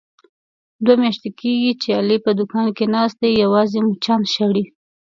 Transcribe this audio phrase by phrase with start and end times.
[0.85, 4.63] دوه میاشتې کېږي، چې علي په دوکان کې ناست دی یوازې مچان شړي.